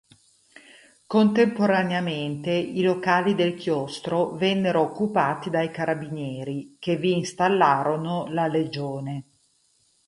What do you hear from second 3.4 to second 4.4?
chiostro